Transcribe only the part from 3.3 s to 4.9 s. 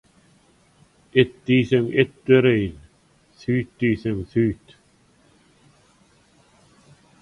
süýt diýsеň süýt.